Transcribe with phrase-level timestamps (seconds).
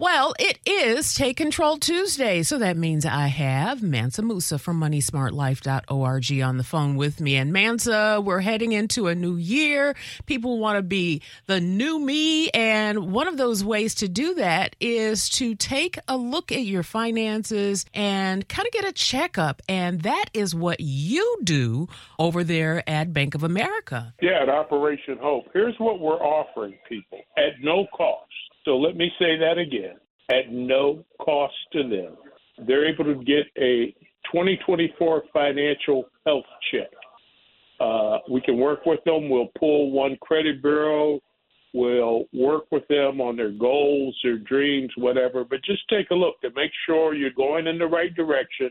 [0.00, 6.40] Well, it is Take Control Tuesday, so that means I have Mansa Musa from MoneySmartLife.org
[6.40, 7.36] on the phone with me.
[7.36, 9.94] And Mansa, we're heading into a new year.
[10.24, 14.74] People want to be the new me, and one of those ways to do that
[14.80, 19.60] is to take a look at your finances and kind of get a checkup.
[19.68, 21.88] And that is what you do
[22.18, 24.14] over there at Bank of America.
[24.22, 25.48] Yeah, at Operation Hope.
[25.52, 28.30] Here's what we're offering people at no cost.
[28.64, 29.96] So let me say that again
[30.30, 32.16] at no cost to them.
[32.66, 33.94] They're able to get a
[34.32, 36.90] 2024 financial health check.
[37.80, 39.30] Uh, we can work with them.
[39.30, 41.20] We'll pull one credit bureau.
[41.72, 45.44] We'll work with them on their goals, their dreams, whatever.
[45.44, 48.70] But just take a look to make sure you're going in the right direction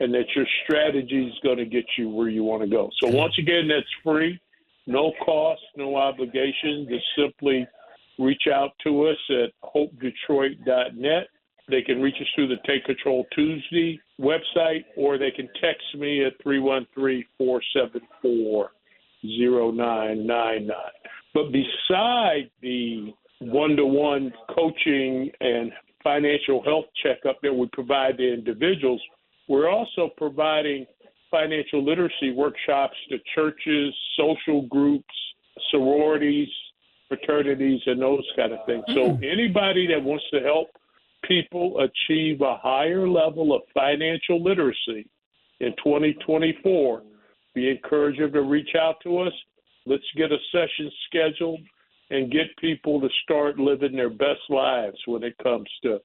[0.00, 2.90] and that your strategy is going to get you where you want to go.
[3.00, 4.40] So, once again, that's free,
[4.86, 6.88] no cost, no obligation.
[6.88, 7.66] Just simply
[8.18, 11.28] reach out to us at hopedetroit.net.
[11.68, 16.24] They can reach us through the Take Control Tuesday website, or they can text me
[16.24, 18.70] at 313 474
[19.22, 20.70] 0999.
[21.34, 28.34] But beside the one to one coaching and financial health checkup that we provide to
[28.34, 29.00] individuals,
[29.48, 30.86] we're also providing
[31.30, 35.14] financial literacy workshops to churches, social groups,
[35.70, 36.48] sororities,
[37.16, 38.84] fraternities and those kind of things.
[38.88, 39.24] So mm-hmm.
[39.24, 40.68] anybody that wants to help
[41.26, 45.08] people achieve a higher level of financial literacy
[45.60, 47.02] in 2024,
[47.54, 49.32] be encouraged to reach out to us.
[49.86, 51.60] Let's get a session scheduled
[52.10, 56.00] and get people to start living their best lives when it comes to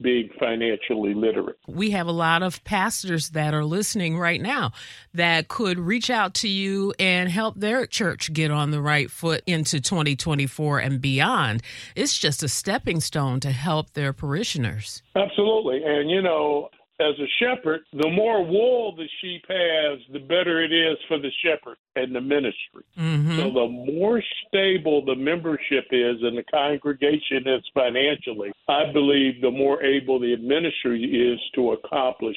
[0.00, 1.56] being financially literate.
[1.66, 4.72] We have a lot of pastors that are listening right now
[5.14, 9.42] that could reach out to you and help their church get on the right foot
[9.46, 11.62] into 2024 and beyond.
[11.94, 15.02] It's just a stepping stone to help their parishioners.
[15.14, 15.82] Absolutely.
[15.84, 20.72] And, you know, as a shepherd, the more wool the sheep has, the better it
[20.72, 22.84] is for the shepherd and the ministry.
[22.96, 23.36] Mm-hmm.
[23.36, 29.50] So the more stable the membership is and the congregation is financially, I believe the
[29.50, 32.36] more able the ministry is to accomplish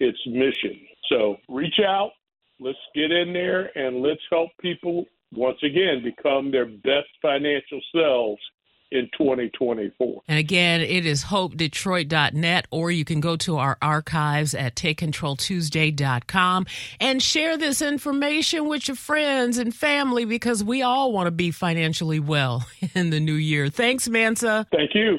[0.00, 0.80] its mission.
[1.08, 2.10] So reach out,
[2.58, 8.40] let's get in there and let's help people once again become their best financial selves
[8.92, 10.22] in 2024.
[10.28, 16.66] And again, it is hopedetroit.net, or you can go to our archives at takecontroltuesday.com
[17.00, 21.50] and share this information with your friends and family because we all want to be
[21.50, 23.68] financially well in the new year.
[23.68, 24.66] Thanks, Mansa.
[24.70, 25.18] Thank you.